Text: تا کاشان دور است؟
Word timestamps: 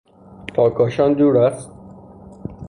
تا 0.53 0.69
کاشان 0.69 1.13
دور 1.13 1.37
است؟ 1.37 1.71